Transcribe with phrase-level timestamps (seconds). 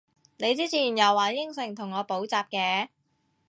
[0.37, 2.87] 你之前又話應承同我補習嘅？